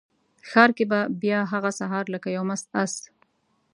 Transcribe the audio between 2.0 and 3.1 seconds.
لکه یو مست آس،